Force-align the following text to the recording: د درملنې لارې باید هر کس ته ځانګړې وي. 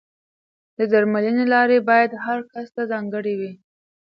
د 0.77 0.79
درملنې 0.91 1.45
لارې 1.53 1.77
باید 1.89 2.11
هر 2.25 2.39
کس 2.51 2.67
ته 2.75 2.81
ځانګړې 2.91 3.33
وي. 3.39 3.51